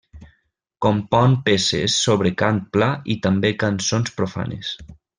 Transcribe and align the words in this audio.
Compon 0.85 1.35
peces 1.49 1.99
sobre 2.07 2.33
cant 2.41 2.59
pla 2.77 2.89
i 3.17 3.19
també 3.29 3.53
cançons 3.67 4.19
profanes. 4.21 4.75